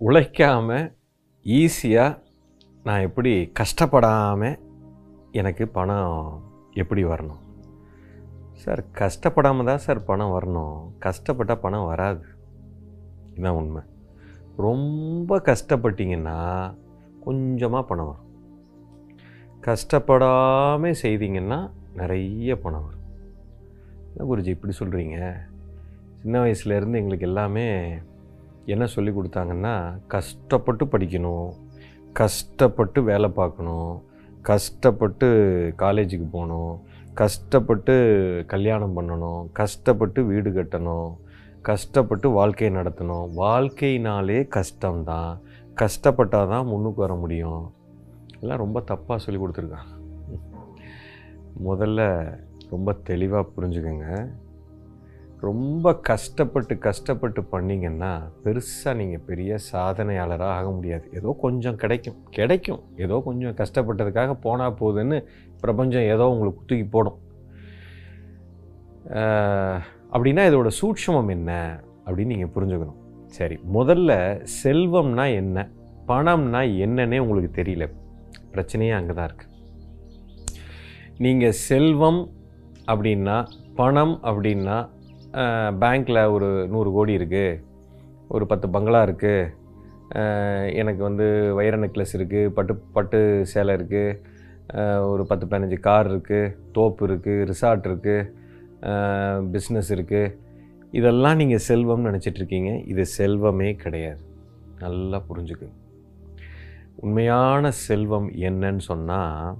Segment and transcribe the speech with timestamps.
[0.00, 0.96] உழைக்காமல்
[1.44, 2.18] ஈஸியாக
[2.84, 4.58] நான் எப்படி கஷ்டப்படாமல்
[5.32, 6.42] எனக்கு பணம்
[6.72, 7.40] எப்படி வரணும்?
[8.52, 10.92] சார் கஷ்டப்படாமல் தான் சார் பணம் வரணும்.
[10.98, 12.24] கஷ்டப்பட்டால் பணம் வராது.
[13.30, 13.82] இதுதான் உண்மை.
[14.56, 16.38] ரொம்ப கஷ்டப்பட்டீங்கன்னா
[17.20, 18.30] கொஞ்சமாக பணம் வரும்.
[19.60, 23.06] கஷ்டப்படாமல் செய்தீங்கன்னா நிறைய பணம் வரும்.
[24.14, 25.36] என்ன குருஜி இப்படி சொல்கிறீங்க
[26.14, 27.98] சின்ன வயசுலேருந்து எங்களுக்கு எல்லாமே
[28.72, 29.74] என்ன சொல்லி கொடுத்தாங்கன்னா
[30.14, 31.48] கஷ்டப்பட்டு படிக்கணும்
[32.20, 33.92] கஷ்டப்பட்டு வேலை பார்க்கணும்
[34.50, 35.28] கஷ்டப்பட்டு
[35.78, 36.74] காலேஜுக்கு போகணும்
[37.20, 37.94] கஷ்டப்பட்டு
[38.46, 41.08] கல்யாணம் பண்ணணும் கஷ்டப்பட்டு வீடு கட்டணும்
[41.68, 43.26] கஷ்டப்பட்டு வாழ்க்கையை நடத்தணும்.
[43.36, 45.32] வாழ்க்கையினாலே கஷ்டம்தான்.
[45.80, 47.64] கஷ்டப்பட்டால் தான் முன்னுக்கு வர முடியும்.
[48.40, 49.94] எல்லாம் ரொம்ப தப்பாக சொல்லி கொடுத்துருக்காங்க.
[51.68, 52.00] முதல்ல
[52.70, 54.08] ரொம்ப தெளிவாக புரிஞ்சுக்கோங்க.
[55.46, 58.10] ரொம்ப கஷ்டப்பட்டு கஷ்டப்பட்டு பண்ணிங்கன்னா
[58.44, 61.04] பெருசாக நீங்கள் பெரிய சாதனையாளராக ஆக முடியாது.
[61.18, 62.16] ஏதோ கொஞ்சம் கிடைக்கும்.
[62.36, 62.80] கிடைக்கும்.
[63.04, 65.18] ஏதோ கொஞ்சம் கஷ்டப்பட்டதுக்காக போனால் போகுதுன்னு
[65.60, 67.18] பிரபஞ்சம் ஏதோ உங்களுக்கு தூக்கி போடும்.
[70.14, 71.52] அப்படின்னா இதோட சூட்சமம் என்ன
[72.06, 73.00] அப்படின்னு நீங்கள் புரிஞ்சுக்கணும்.
[73.38, 74.10] சரி முதல்ல
[74.62, 75.68] செல்வம்னா என்ன?
[76.10, 77.86] பணம்னா என்னன்னே உங்களுக்கு தெரியல.
[78.52, 79.54] பிரச்சனையே அங்கே தான் இருக்குது
[81.24, 82.20] நீங்கள் செல்வம்
[82.90, 83.36] அப்படின்னா
[83.80, 84.76] பணம் அப்படின்னா
[85.80, 87.60] பேங்க்கில் ஒரு நூறு கோடி இருக்குது
[88.28, 89.50] ஒரு பத்து பங்களா இருக்குது
[90.72, 94.18] எனக்கு வந்து வைர நெக்லஸ் இருக்குது பட்டு பட்டு சேலை இருக்குது
[95.00, 98.30] ஒரு பத்து பதினஞ்சு கார் இருக்குது தோப்பு இருக்குது ரிசார்ட் இருக்குது
[99.50, 100.34] பிஸ்னஸ் இருக்குது
[100.92, 104.20] இதெல்லாம் நீங்கள் செல்வம்னு நினச்சிட்ருக்கீங்க இது செல்வமே கிடையாது.
[104.78, 105.76] நல்லா புரிஞ்சுக்குங்க
[106.96, 109.56] உண்மையான செல்வம் என்னன்னு சொன்னால்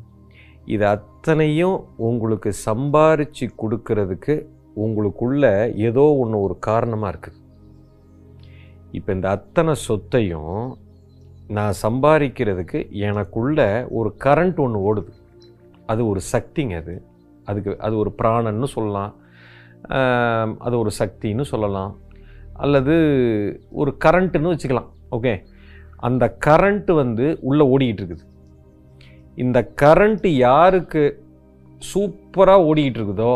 [0.66, 4.46] இது அத்தனையும் உங்களுக்கு சம்பாரித்து கொடுக்கறதுக்கு
[4.84, 5.44] உங்களுக்குள்ள
[5.88, 7.38] ஏதோ ஒன்று ஒரு காரணமாக இருக்குது.
[8.98, 10.58] இப்போ இந்த அத்தனை சொத்தையும்
[11.56, 13.58] நான் சம்பாதிக்கிறதுக்கு எனக்குள்ள
[13.98, 15.12] ஒரு கரண்ட் ஒன்று ஓடுது.
[15.90, 16.94] அது ஒரு சக்திங்க அது.
[17.44, 19.12] அதுக்கு அது ஒரு பிராணன்னு சொல்லலாம்.
[20.66, 21.92] அது ஒரு சக்தின்னு சொல்லலாம்.
[22.64, 22.94] அல்லது
[23.80, 24.90] ஒரு கரண்ட்டுன்னு வச்சுக்கலாம்.
[25.16, 25.32] ஓகே
[26.08, 28.26] அந்த கரண்ட்டு வந்து உள்ளே ஓடிக்கிட்டு இருக்குது.
[29.44, 31.02] இந்த கரண்ட்டு யாருக்கு
[31.82, 33.32] சூப்பராக ஓடிக்கிட்டு இருக்குதோ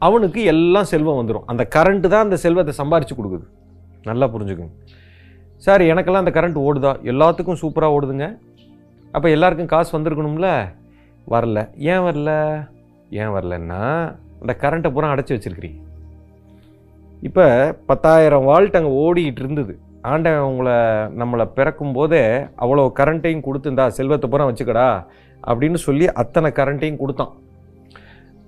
[0.00, 3.46] அவனுக்கு எல்லாம் செல்வம் வந்துடும் அந்த கரண்ட்டு தான் அந்த செல்வத்தை சம்பாரித்து கொடுக்குது.
[4.08, 4.74] நல்லா புரிஞ்சுக்குங்க.
[5.66, 6.92] சார் எனக்கெல்லாம் அந்த கரண்ட் ஓடுதா?
[7.12, 8.26] எல்லாத்துக்கும் சூப்பராக ஓடுதுங்க.
[9.14, 10.48] அப்போ எல்லாருக்கும் காசு வந்திருக்கணும்ல?
[11.26, 11.58] வரல.
[11.92, 12.30] ஏன் வரல?
[13.20, 13.80] ஏன் வரலன்னா
[14.42, 15.80] அந்த கரண்ட்டை பூரா அடைச்சி வச்சுருக்கிறீங்க.
[17.28, 17.44] இப்போ
[17.90, 19.74] பத்தாயிரம் வால்ட் அங்கே ஓடிக்கிட்டு இருந்தது.
[20.02, 20.76] ஆண்டவன் உங்களை
[21.20, 22.22] நம்மளை பிறக்கும் போதே
[22.62, 24.88] அவ்வளோ கரண்ட்டையும் கொடுத்துருந்தா செல்வத்தை பூரா வச்சுக்கடா
[25.42, 27.32] அப்படின்னு சொல்லி அத்தனை கரண்ட்டையும் கொடுத்தான்.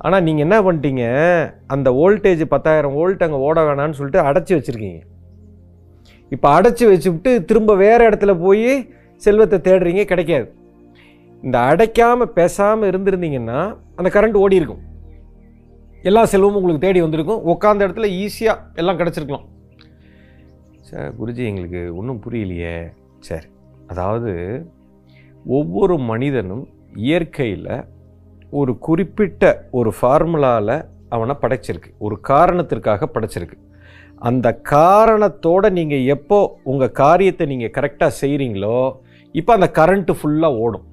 [0.07, 1.05] ஆனால் நீங்கள் என்ன பண்ணிட்டீங்க?
[1.75, 5.01] அந்த வோல்டேஜ் பத்தாயிரம் வோல்ட் அங்கே ஓட வேணாம்னு சொல்லிட்டு அடைச்சி வச்சுருக்கீங்க.
[6.35, 8.69] இப்போ அடைச்சி வச்சுவிட்டு திரும்ப வேறு இடத்துல போய்
[9.23, 10.47] செல்வத்தை தேடுறீங்க கிடைக்காது.
[11.47, 13.59] இந்த அடைக்காமல் பேசாமல் இருந்திருந்தீங்கன்னா
[13.99, 14.85] அந்த கரண்ட் ஓடி இருக்கும்.
[16.09, 17.43] எல்லா செல்வமும் உங்களுக்கு தேடி வந்திருக்கும்.
[17.53, 19.47] உட்காந்த இடத்துல ஈஸியாக எல்லாம் கிடச்சிருக்கலாம்.
[20.89, 22.75] சார் குருஜி எங்களுக்கு ஒன்றும் புரியலையே.
[23.29, 23.49] சரி
[23.93, 24.33] அதாவது
[25.59, 26.65] ஒவ்வொரு மனிதனும்
[27.07, 27.69] இயற்கையில்
[28.61, 29.43] ஒரு குறிப்பிட்ட
[29.79, 30.77] ஒரு ஃபார்முலாவில்
[31.15, 31.91] அவனை படைச்சிருக்கு.
[32.07, 33.57] ஒரு காரணத்திற்காக படைச்சிருக்கு.
[34.29, 36.39] அந்த காரணத்தோட நீங்கள் எப்போ
[36.71, 38.79] உங்கள் காரியத்தை நீங்கள் கரெக்டாக செய்கிறீங்களோ
[39.35, 40.87] இப்போ அந்த கரண்ட்டு ஃபுல்லாக ஓடும்.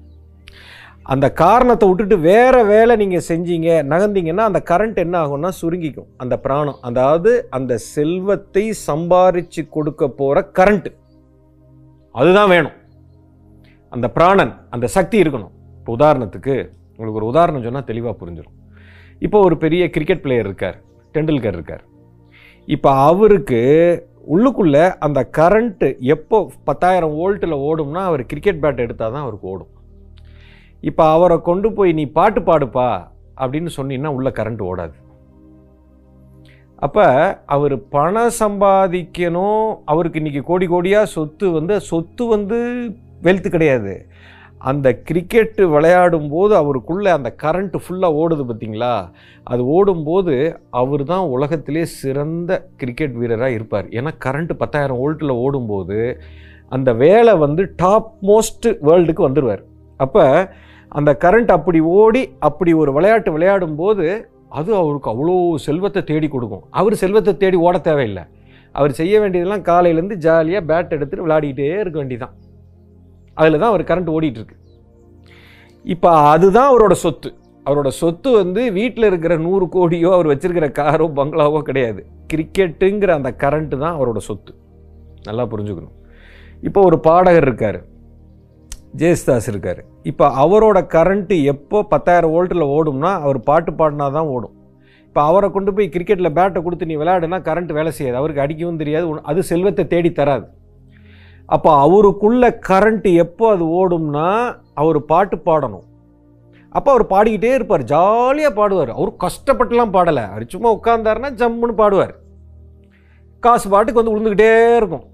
[1.12, 6.08] அந்த காரணத்தை விட்டுட்டு வேறு வேலை நீங்கள் செஞ்சீங்க நகர்ந்தீங்கன்னா அந்த கரண்ட் என்ன ஆகும்னா சுருங்கிக்கும்.
[6.22, 10.92] அந்த பிராணம் அதாவது அந்த செல்வத்தை சம்பாரித்து கொடுக்க போகிற கரண்ட்டு
[12.14, 12.76] அதுதான் வேணும்.
[13.92, 15.52] அந்த பிராணன் அந்த சக்தி இருக்கணும்.
[15.78, 16.56] இப்போ உதாரணத்துக்கு
[16.96, 18.58] உங்களுக்கு ஒரு உதாரணம் சொன்னால் தெளிவாக புரிஞ்சிடும்
[19.26, 20.76] இப்போ ஒரு பெரிய கிரிக்கெட் பிளேயர் இருக்கார்
[21.14, 21.84] டெண்டுல்கர் இருக்கார்.
[22.74, 23.60] இப்போ அவருக்கு
[24.34, 26.38] உள்ளுக்குள்ளே அந்த கரண்ட்டு எப்போ
[26.68, 29.72] பத்தாயிரம் வோல்ட்டில் ஓடும்னா அவர் கிரிக்கெட் பேட் எடுத்தால் தான் அவருக்கு ஓடும்.
[30.90, 32.88] இப்போ அவரை கொண்டு போய் நீ பாட்டு பாடுப்பா
[33.42, 34.96] அப்படின்னு சொன்னீங்கன்னா உள்ளே கரண்ட் ஓடாது.
[36.86, 37.06] அப்போ
[37.54, 39.66] அவர் பணம் சம்பாதிக்கணும்.
[39.92, 42.58] அவருக்கு இன்றைக்கி கோடி கோடியாக சொத்து வந்து சொத்து வந்து
[43.26, 43.94] வெல்த்து கிடையாது.
[44.70, 48.92] அந்த கிரிக்கெட்டு விளையாடும் போது அவருக்குள்ளே அந்த கரண்ட்டு ஃபுல்லாக ஓடுது பார்த்தீங்களா?
[49.52, 50.34] அது ஓடும்போது
[50.80, 52.50] அவர் தான் உலகத்திலே சிறந்த
[52.80, 53.88] கிரிக்கெட் வீரராக இருப்பார்.
[53.98, 55.98] ஏன்னா கரண்ட்டு பத்தாயிரம் வோல்ட்டில் ஓடும்போது
[56.76, 59.64] அந்த வேலை வந்து டாப் மோஸ்ட் வேர்ல்டுக்கு வந்துடுவார்
[60.00, 60.24] அப்போ
[60.98, 64.06] அந்த கரண்ட் அப்படி ஓடி அப்படி ஒரு விளையாட்டு விளையாடும் போது
[64.58, 65.34] அது அவருக்கு அவ்வளோ
[65.66, 66.64] செல்வத்தை தேடி கொடுக்கும்.
[66.80, 68.24] அவர் செல்வத்தை தேடி ஓட தேவையில்லை.
[68.74, 72.34] அவர் செய்ய வேண்டியதெல்லாம் காலையிலேருந்து ஜாலியாக பேட் எடுத்துகிட்டு விளையாடிக்கிட்டே இருக்க வேண்டியதான்
[73.38, 74.56] அதில் தான் அவர் கரண்ட் ஓடிட்டுருக்கு.
[75.94, 77.30] இப்போ அதுதான் அவரோட சொத்து.
[77.66, 82.00] அவரோட சொத்து வந்து வீட்டில் இருக்கிற நூறு கோடியோ அவர் வச்சுருக்கிற காரோ பங்களாவோ கிடையாது.
[82.30, 84.52] கிரிக்கெட்டுங்கிற அந்த கரண்ட்டு தான் அவரோட சொத்து.
[85.28, 85.94] நல்லா புரிஞ்சுக்கணும்.
[86.68, 87.78] இப்போ ஒரு பாடகர் இருக்கார்.
[89.00, 89.80] ஜெயஸ்தாஸ் இருக்கார்.
[90.10, 94.54] இப்போ அவரோட கரண்ட்டு எப்போ பத்தாயிரம் வோல்ட்டில் ஓடும்னா அவர் பாட்டு பாடினா தான் ஓடும்.
[95.08, 98.18] இப்போ அவரை கொண்டு போய் கிரிக்கெட்டில் பேட்டை கொடுத்து நீ விளையாடுனா கரண்ட் வேலை செய்யாது.
[98.20, 99.06] அவருக்கு அடிக்கவும் தெரியாது.
[99.30, 100.46] அது செல்வத்தை தேடி தராது.
[101.48, 104.28] அப்போ அவருக்குள்ள கரண்ட் எப்போ அது ஓடும்னா
[104.80, 105.86] அவர் பாட்டு பாடணும்.
[106.76, 108.92] அப்போ அவர் பாடிக்கிட்டே இருப்பார் ஜாலியாக பாடுவார்.
[108.98, 110.22] அவர் கஷ்டப்பட்டுலாம் பாடலை.
[110.32, 112.14] அவர் சும்மா உட்காந்தாருன்னா ஜம்முன்னு பாடுவார்.
[113.46, 115.04] காசு பாட்டுக்கு வந்து விழுந்துக்கிட்டே இருக்கும்.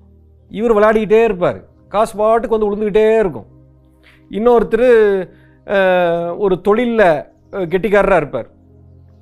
[0.58, 1.58] இவர் விளையாடிக்கிட்டே இருப்பார்.
[1.94, 3.48] காசு பாட்டுக்கு வந்து விழுந்துக்கிட்டே இருக்கும்.
[4.38, 4.88] இன்னொருத்தர்
[6.44, 7.08] ஒரு தொழிலில்
[7.72, 8.48] கெட்டிக்காரராக இருப்பார்.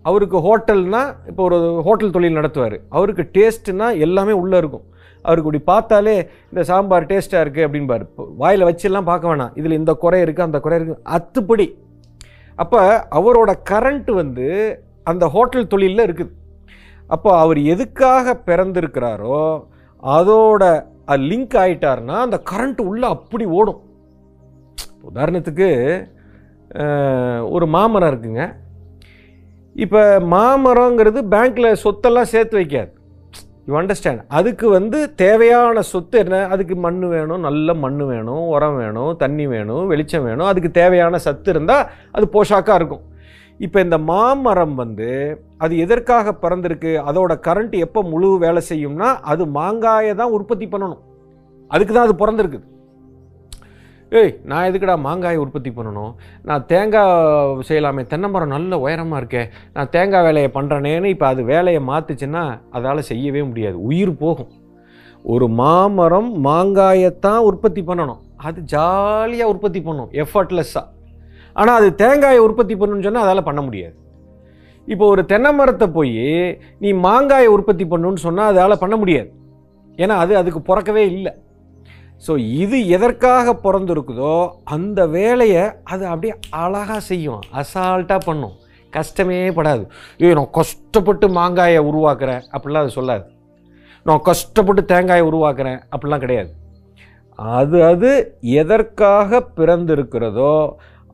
[0.08, 2.76] அவருக்கு ஹோட்டல்னால் இப்போ ஒரு ஹோட்டல் தொழில் நடத்துவார்.
[2.96, 4.86] அவருக்கு டேஸ்ட்டுனால் எல்லாமே உள்ளே இருக்கும்.
[5.28, 6.16] அவருக்கு இப்படி பார்த்தாலே
[6.50, 8.04] இந்த சாம்பார் டேஸ்ட்டாக இருக்குது அப்படின்பார்.
[8.42, 9.54] வாயில் வச்செல்லாம் பார்க்க வேணாம்.
[9.60, 11.66] இதில் இந்த குறை இருக்குது அந்த குறை இருக்குது அத்துப்படி.
[12.62, 12.80] அப்போ
[13.18, 14.46] அவரோட கரண்ட் வந்து
[15.12, 16.32] அந்த ஹோட்டல் தொழிலில் இருக்குது.
[17.14, 19.42] அப்போ அவர் எதுக்காக பிறந்திருக்கிறாரோ
[20.02, 20.64] அதோட
[21.30, 23.80] லிங்க் ஆகிட்டார்னா அந்த கரண்ட் உள்ளே அப்படி ஓடும்.
[25.10, 25.68] உதாரணத்துக்கு
[27.56, 28.44] ஒரு மாமரம் இருக்குங்க.
[29.84, 30.02] இப்போ
[30.34, 32.90] மாமரங்கிறது பேங்க்கில் சொத்தெல்லாம் சேர்த்து வைக்காது.
[33.68, 36.36] யூ அண்டர்ஸ்டாண்ட் அதுக்கு வந்து தேவையான சொத்து என்ன?
[36.54, 40.48] அதுக்கு மண் வேணும் நல்ல மண் வேணும் உரம் வேணும் தண்ணி வேணும் வெளிச்சம் வேணும்.
[40.50, 41.84] அதுக்கு தேவையான சத்து இருந்தால்
[42.16, 43.04] அது போஷாக்காக இருக்கும்.
[43.66, 45.10] இப்போ இந்த மாமரம் வந்து
[45.64, 46.90] அது எதற்காக பிறந்திருக்கு?
[47.10, 51.02] அதோட கரண்ட் எப்போ முழு வேலை செய்யும்னா அது மாங்காயை தான் உற்பத்தி பண்ணணும்.
[51.74, 52.66] அதுக்கு தான் அது பிறந்திருக்குது.
[54.18, 56.12] ஏய் நான் எதுக்குடா மாங்காயை உற்பத்தி பண்ணணும்?
[56.48, 57.10] நான் தேங்காய்
[57.68, 59.42] செய்யலாமே தென்னை மரம் நல்ல உயரமாக இருக்கே.
[59.74, 62.42] நான் தேங்காய் வேலையை பண்ணுறேனேன்னு இப்போ அது வேலையை மாற்றுச்சுன்னா
[62.78, 63.76] அதால் செய்யவே முடியாது.
[63.88, 64.52] உயிர் போகும்.
[65.32, 68.20] ஒரு மாமரம் மாங்காயத்தான் உற்பத்தி பண்ணணும்.
[68.48, 70.86] அது ஜாலியாக உற்பத்தி பண்ணும் எஃபர்ட்லெஸ்ஸாக
[71.60, 73.96] ஆனால் அது தேங்காயை உற்பத்தி பண்ணணும்னு சொன்னால் அதால் பண்ண முடியாது.
[74.92, 76.16] இப்போ ஒரு தென்னை மரத்தை போய்
[76.84, 79.30] நீ மாங்காயை உற்பத்தி பண்ணணும்னு சொன்னால் அதால் பண்ண முடியாது.
[80.02, 81.34] ஏன்னா அது அதுக்கு பிறக்கவே இல்லை.
[82.26, 82.32] ஸோ
[82.62, 84.32] இது எதற்காக பிறந்திருக்குதோ
[84.76, 87.42] அந்த வேலையை அது அப்படியே அழகாக செய்யும்.
[87.60, 88.56] அசால்ட்டாக பண்ணும்.
[88.96, 89.82] கஷ்டமே படாது.
[90.20, 93.24] ஐயோ நான் கஷ்டப்பட்டு மாங்காயை உருவாக்குறேன் அப்படிலாம் அது சொல்லாது.
[94.06, 96.50] நான் கஷ்டப்பட்டு தேங்காயை உருவாக்குறேன் அப்படிலாம் கிடையாது.
[97.58, 98.10] அது அது
[98.62, 100.54] எதற்காக பிறந்திருக்கிறதோ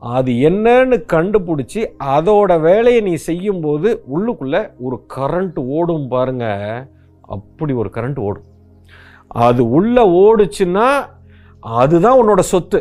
[0.01, 1.81] அது என்னன்னு கண்டுபிடிச்சி
[2.15, 6.45] அதோட வேலையை நீ செய்யும்போது உள்ளுக்குள்ளே ஒரு கரண்ட் ஓடும் பாருங்க.
[7.35, 8.49] அப்படி ஒரு கரண்ட் ஓடும்.
[9.27, 10.87] அது உள்ளே ஓடுச்சுன்னா
[11.59, 12.79] அதுதான் உன்னோட சொத்து.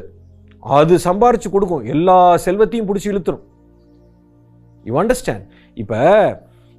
[0.62, 1.84] அது சம்பாரிச்சு கொடுக்கும்.
[1.84, 3.44] எல்லா செல்வத்தையும் பிடிச்சி இழுத்துரும்.
[4.84, 6.00] யூ அண்டர்ஸ்டாண்ட் இப்போ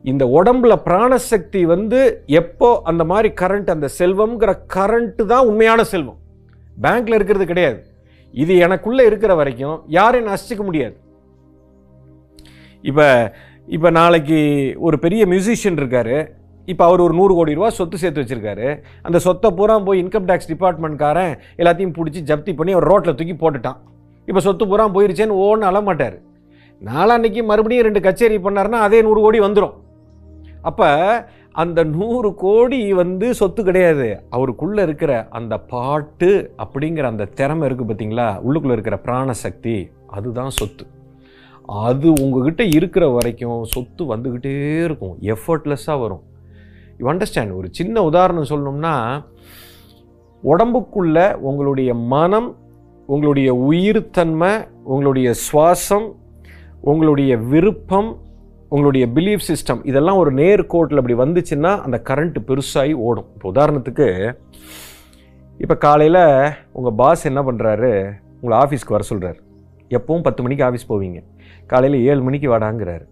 [0.04, 6.20] இந்த உடம்புல பிராணசக்தி வந்து எப்போ அந்த மாதிரி கரண்ட் அந்த செல்வம்ங்கிற கரண்ட்டு தான் உண்மையான செல்வம்.
[6.82, 7.80] பேங்க்ல இருக்கிறது கிடையாது.
[8.34, 10.96] இது எனக்குள்ளே இருக்கிற வரைக்கும் யாரையும் அசிக்க முடியாது.
[12.82, 13.08] இப்போ
[13.68, 14.40] இப்போ நாளைக்கு
[14.80, 16.18] ஒரு பெரிய மியூசிஷியன் இருக்காரு.
[16.72, 18.68] இப்போ அவர் ஒரு நூறு கோடி ரூபா சொத்து சேர்த்து வச்சிருக்காரு.
[19.08, 23.80] அந்த சொத்தை பூரா போய் இன்கம் டேக்ஸ் டிபார்ட்மெண்ட்காரன் எல்லாத்தையும் பிடிச்சி ஜப்தி பண்ணி அவர் ரோட்டில் தூக்கி போட்டுட்டான்.
[24.30, 26.18] இப்போ சொத்து பூரா போயிருச்சேன்னு ஓன்னு அழமாட்டார்
[26.82, 29.76] நாளான்னைக்கு மறுபடியும் ரெண்டு கச்சேரி பண்ணார்னா அதே நூறு கோடி வந்துடும்
[30.70, 30.90] அப்போ
[31.64, 34.08] அந்த நூறு கோடி வந்து சொத்து கிடையாது.
[34.36, 36.32] அவருக்குள்ளே இருக்கிற அந்த பாட்டு
[36.64, 39.78] அப்படிங்கிற அந்த திறமை இருக்குது பார்த்தீங்களா உள்ளுக்குள்ளே இருக்கிற பிராணசக்தி
[40.18, 40.86] அதுதான் சொத்து.
[41.86, 44.56] அது உங்ககிட்ட இருக்கிற வரைக்கும் சொத்து வந்துக்கிட்டே
[44.88, 45.16] இருக்கும்.
[45.36, 46.24] எஃபர்ட்லெஸ்ஸாக வரும்.
[46.98, 48.94] யூ அண்டர்ஸ்டாண்ட் ஒரு சின்ன உதாரணம் சொல்லணும்னா
[50.44, 52.50] உடம்புக்குள்ள உங்களுடைய மனம்
[53.08, 54.52] உங்களுடைய உயிர்த்தன்மை
[54.84, 56.08] உங்களுடைய சுவாசம்
[56.82, 58.12] உங்களுடைய விருப்பம்
[58.70, 63.28] உங்களுடைய பிலீஃப் சிஸ்டம் இதெல்லாம் ஒரு நேர் கோட்டில் அப்படி வந்துச்சுன்னா அந்த கரண்ட் பெருசாகி ஓடும்.
[63.34, 64.08] இப்போ உதாரணத்துக்கு
[65.64, 66.22] இப்போ காலையில்
[66.72, 67.92] உங்கள் பாஸ் என்ன பண்ணுறாரு
[68.42, 69.40] உங்களை ஆஃபீஸ்க்கு வர சொல்கிறார்
[69.98, 71.20] எப்பவும் பத்து மணிக்கு ஆஃபீஸ் போவீங்க.
[71.72, 73.06] காலையில் ஏழு மணிக்கு வாடாங்கிறாரு.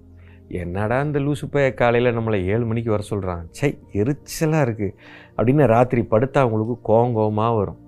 [0.50, 4.96] என்னடா இந்த லூசு போய் காலையில் நம்மளை ஏழு மணிக்கு வர சொல்கிறான் சை எரிச்சலாக இருக்குது
[5.38, 7.80] அப்படின்னு ராத்திரி படுத்தா அவங்களுக்கு கோவங்கோவமாக வரும்.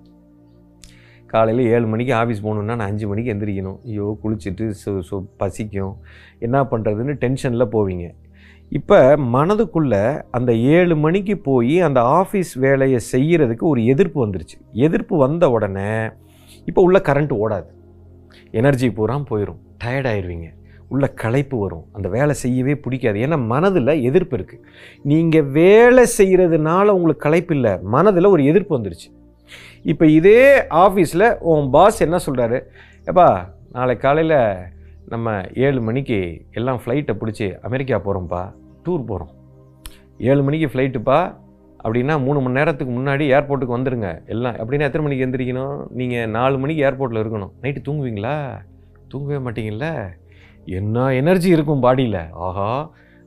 [1.26, 3.78] காலையில் ஏழு மணிக்கு ஆஃபீஸ் போகணுன்னா நான் அஞ்சு மணிக்கு எந்திரிக்கணும்.
[3.84, 5.96] ஐயோ குளிச்சுட்டு சொ சு பசிக்கும்.
[6.38, 8.14] என்ன பண்ணுறதுன்னு டென்ஷனில் போவீங்க.
[8.72, 14.56] இப்போ மனதுக்குள்ளே அந்த ஏழு மணிக்கு போய் அந்த ஆஃபீஸ் வேலையை செய்கிறதுக்கு ஒரு எதிர்ப்பு வந்துருச்சு.
[14.72, 16.10] எதிர்ப்பு வந்த உடனே
[16.66, 17.70] இப்போ உள்ள கரண்ட் ஓடாது.
[18.50, 20.48] எனர்ஜி பூரா போயிடும் டயர்ட் ஆயிடுவீங்க
[20.92, 21.84] உள்ள களைப்பு வரும்.
[21.96, 23.18] அந்த வேலை செய்யவே பிடிக்காது.
[23.26, 24.64] ஏன்னா மனதில் எதிர்ப்பு இருக்குது
[25.12, 27.72] நீங்கள் வேலை செய்கிறதுனால உங்களுக்கு களைப்பு இல்லை.
[27.96, 29.08] மனதில் ஒரு எதிர்ப்பு வந்துருச்சு.
[29.92, 30.42] இப்போ இதே
[30.84, 32.60] ஆஃபீஸில் உன் பாஸ் என்ன சொல்கிறாரு
[33.10, 33.26] ஏப்பா
[33.74, 34.38] நாளை காலையில்
[35.12, 35.34] நம்ம
[35.66, 36.18] ஏழு மணிக்கு
[36.58, 38.42] எல்லாம் ஃப்ளைட்டை பிடிச்சி அமெரிக்கா போகிறோம்ப்பா
[38.84, 39.32] டூர் போகிறோம்
[40.30, 41.18] ஏழு மணிக்கு ஃப்ளைட்டுப்பா
[41.84, 45.76] அப்படின்னா மூணு மணி நேரத்துக்கு முன்னாடி ஏர்போர்ட்டுக்கு வந்துடுங்க எல்லாம் அப்படின்னா எத்தனை மணிக்கு எந்திரிக்கணும்?
[45.98, 47.52] நீங்கள் நாலு மணிக்கு ஏர்போர்ட்டில் இருக்கணும்.
[47.62, 48.36] நைட்டு தூங்குவீங்களா?
[49.12, 49.88] தூங்கவே மாட்டிங்கள்ல
[50.78, 52.70] என்ன எனர்ஜி இருக்கும் பாடியில் ஆஹா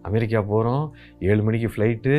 [0.08, 0.84] அமெரிக்கா போகிறோம்
[1.20, 2.16] ஏழு மணிக்கு ஃப்ளைட்டு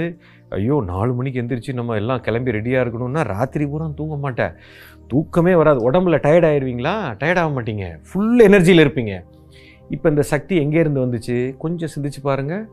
[0.57, 4.55] ஐயோ நாலு மணிக்கு எந்திரிச்சு நம்ம எல்லாம் கிளம்பி ரெடியாக இருக்கணும்னா ராத்திரி பூரா தூங்க மாட்டேன்
[5.12, 5.81] தூக்கமே வராது.
[5.89, 7.87] உடம்புல டயர்ட் ஆயிடுவீங்களா டயர்ட் ஆக மாட்டீங்க.
[8.09, 9.15] ஃபுல் எனர்ஜியில் இருப்பீங்க.
[9.95, 11.55] இப்போ இந்த சக்தி எங்கேருந்து வந்துச்சு?
[11.59, 12.65] கொஞ்சம் சிந்திச்சு பாருங்கள்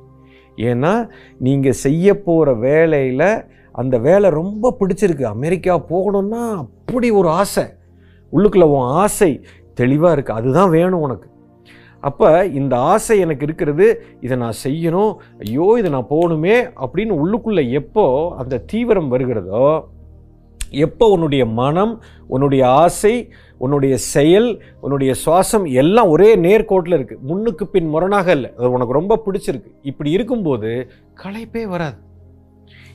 [0.57, 3.29] ஏன்னா நீங்கள் செய்ய போகிற வேலையில்
[3.71, 5.25] அந்த வேலை ரொம்ப பிடிச்சிருக்கு.
[5.37, 7.65] அமெரிக்கா போகணும்னா அப்படி ஒரு ஆசை.
[8.33, 9.31] உள்ளுக்குள்ள உன் ஆசை
[9.73, 11.27] தெளிவாக இருக்குது அதுதான் வேணும் உனக்கு.
[12.07, 13.87] அப்போ இந்த ஆசை எனக்கு இருக்கிறது
[14.25, 15.13] இதை நான் செய்யணும்
[15.45, 18.05] ஐயோ இதை நான் போகணுமே அப்படின்னு உள்ளுக்குள்ளே எப்போ
[18.41, 19.67] அந்த தீவிரம் வருகிறதோ
[20.83, 21.91] எப்போ உன்னுடைய மனம்
[22.33, 23.13] உன்னுடைய ஆசை
[23.65, 24.49] உன்னுடைய செயல்
[24.83, 29.69] உன்னுடைய சுவாசம் எல்லாம் ஒரே நேர்கோட்டில் இருக்குது முன்னுக்கு பின் முரணாக இல்லை அது உனக்கு ரொம்ப பிடிச்சிருக்கு.
[29.91, 30.71] இப்படி இருக்கும்போது
[31.23, 31.97] களைப்பே வராது.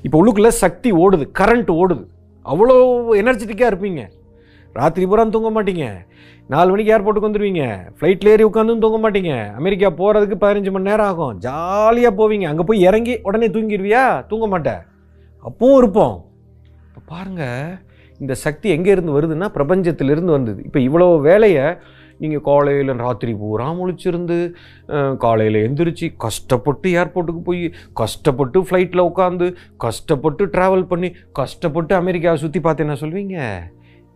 [0.07, 2.04] இப்போ உள்ளுக்குள்ளே சக்தி ஓடுது கரண்ட் ஓடுது.
[2.52, 2.76] அவ்வளோ
[3.23, 4.02] எனர்ஜெட்டிக்காக இருப்பீங்க.
[4.81, 5.87] ராத்திரி பூரா தூங்க மாட்டீங்க.
[6.52, 7.64] நாலு மணிக்கு ஏர்போர்ட்டுக்கு வந்துடுவீங்க
[7.97, 9.33] ஃப்ளைட்டில் ஏறி உட்காந்தும் தூங்க மாட்டீங்க.
[9.59, 11.35] அமெரிக்கா போகிறதுக்கு பதினஞ்சு மணி நேரம் ஆகும்.
[11.47, 12.47] ஜாலியாக போவீங்க.
[12.52, 14.05] அங்கே போய் இறங்கி உடனே தூங்கிடுவியா?
[14.31, 14.83] தூங்க மாட்டேன்.
[15.49, 16.17] அப்பவும் இருப்போம்.
[16.88, 17.73] இப்போ பாருங்கள்
[18.21, 20.61] இந்த சக்தி எங்கேருந்து வருதுன்னா பிரபஞ்சத்திலிருந்து வந்தது.
[20.69, 21.67] இப்போ இவ்வளோ வேலையை
[22.23, 24.37] நீங்கள் காலையில் ராத்திரி பூரா முழிச்சிருந்து
[25.25, 27.62] காலையில் எந்திரிச்சு கஷ்டப்பட்டு ஏர்போர்ட்டுக்கு போய்
[28.00, 29.47] கஷ்டப்பட்டு ஃப்ளைட்டில் உட்காந்து
[29.85, 31.11] கஷ்டப்பட்டு ட்ராவல் பண்ணி
[31.41, 33.38] கஷ்டப்பட்டு அமெரிக்காவை சுற்றி பார்த்தேன்னா சொல்வீங்க?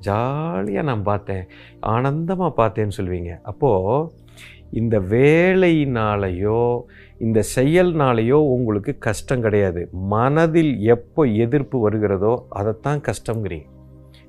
[0.01, 1.45] ஜாலியாக நான் பார்த்தேன்.
[1.81, 4.25] ஆனந்தமாக பார்த்தேன்னு சொல்லுவீங்க அப்போது
[4.71, 6.83] இந்த வேலையினாலேயோ
[7.19, 9.89] இந்த செயல்னாலேயோ உங்களுக்கு கஷ்டம் கிடையாது.
[9.93, 13.69] மனதில் எப்போ எதிர்ப்பு வருகிறதோ அதைத்தான் கஷ்டங்கிறீங்க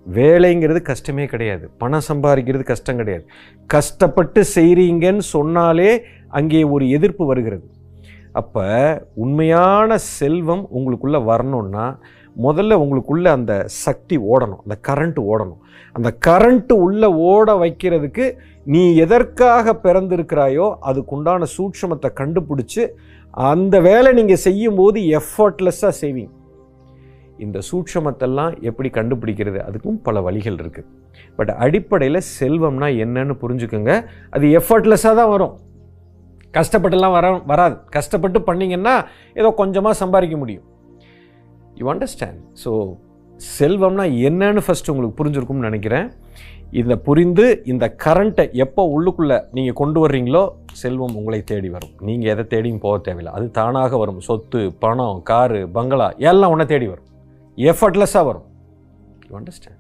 [0.06, 1.70] வேலைங்கிறது கஷ்டமே கிடையாது.
[1.78, 3.26] பணம் சம்பாதிக்கிறது கஷ்டம் கிடையாது.
[3.68, 7.66] கஷ்டப்பட்டு செய்கிறீங்கன்னு சொன்னாலே அங்கே ஒரு எதிர்ப்பு வருகிறது.
[8.32, 8.66] அப்போ
[9.14, 11.86] உண்மையான செல்வம் உங்களுக்குள்ளே வரணுன்னா
[12.46, 13.54] முதல்ல உங்களுக்குள்ளே அந்த
[13.84, 15.62] சக்தி ஓடணும் அந்த கரண்ட் ஓடணும்.
[15.98, 18.26] அந்த கரண்ட்டு உள்ளே ஓட வைக்கிறதுக்கு
[18.74, 22.84] நீ எதற்காக பிறந்திருக்கிறாயோ அதுக்குண்டான சூட்சமத்தை கண்டுபிடிச்சி
[23.52, 26.34] அந்த வேலை நீங்கள் செய்யும்போது எஃபர்ட்லெஸ்ஸாக செய்வீங்க.
[27.46, 29.60] இந்த சூட்சமத்தெல்லாம் எப்படி கண்டுபிடிக்கிறது?
[29.68, 30.88] அதுக்கும் பல வழிகள் இருக்குது
[31.38, 33.94] பட் அடிப்படையில் செல்வம்னா என்னன்னு புரிஞ்சுக்கோங்க.
[34.36, 35.56] அது எஃபர்ட்லெஸ்ஸாக தான் வரும்.
[36.58, 37.76] கஷ்டப்பட்டுலாம் வர வராது.
[37.96, 38.96] கஷ்டப்பட்டு பண்ணிங்கன்னா
[39.40, 40.66] ஏதோ கொஞ்சமாக சம்பாதிக்க முடியும்.
[41.82, 42.72] யூ அண்டர்ஸ்டாண்ட் ஸோ
[43.58, 46.08] செல்வம்னா என்னன்னு ஃபஸ்ட்டு உங்களுக்கு புரிஞ்சிருக்கும்னு நினைக்கிறேன்.
[46.80, 50.42] இதை புரிந்து இந்த கரண்ட்டை எப்போ உள்ளுக்குள்ளே நீங்கள் கொண்டு வர்றீங்களோ
[50.82, 51.94] செல்வம் உங்களை தேடி வரும்.
[52.08, 53.34] நீங்கள் எதை தேடியும் போக தேவையில்லை.
[53.38, 54.20] அது தானாக வரும்.
[54.28, 57.08] சொத்து பணம் காரு பங்களா எல்லாம் உன்னை தேடி வரும்.
[57.58, 58.48] எஃபர்ட்லெஸ்ஸாக வரும்.
[59.30, 59.77] You understand